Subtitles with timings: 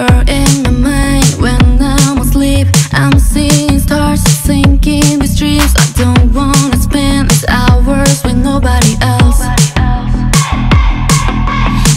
[0.00, 2.68] You're in my mind when I'm asleep.
[2.90, 5.74] I'm seeing stars, sinking these dreams.
[5.76, 9.42] I don't wanna spend these hours with nobody else.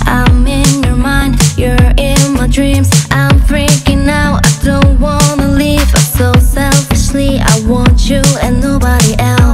[0.06, 2.90] I'm in your mind, you're in my dreams.
[3.10, 5.88] I'm freaking out, I don't wanna leave.
[6.18, 9.53] So selfishly, I want you and nobody else.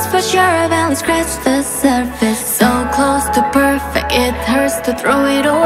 [0.00, 2.38] knows for sure I barely scratched the surface.
[2.38, 5.59] So close to perfect, it hurts to throw it away